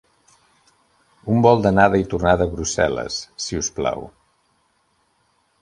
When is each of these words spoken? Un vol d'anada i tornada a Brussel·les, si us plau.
Un 1.33 1.43
vol 1.47 1.61
d'anada 1.67 2.01
i 2.03 2.09
tornada 2.15 2.47
a 2.49 2.53
Brussel·les, 2.55 3.21
si 3.49 3.63
us 3.63 3.73
plau. 3.81 4.07